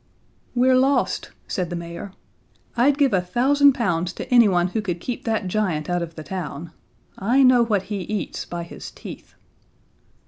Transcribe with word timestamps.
"We're 0.55 0.73
lost," 0.79 1.29
said 1.47 1.69
the 1.69 1.75
mayor. 1.75 2.13
"I'd 2.75 2.97
give 2.97 3.13
a 3.13 3.21
thousand 3.21 3.73
pounds 3.73 4.13
to 4.13 4.27
anyone 4.33 4.69
who 4.69 4.81
could 4.81 4.99
keep 4.99 5.25
that 5.25 5.47
giant 5.47 5.91
out 5.91 6.01
of 6.01 6.15
the 6.15 6.23
town. 6.23 6.71
I 7.19 7.43
know 7.43 7.63
what 7.63 7.83
he 7.83 7.97
eats 7.97 8.43
by 8.43 8.63
his 8.63 8.89
teeth." 8.89 9.35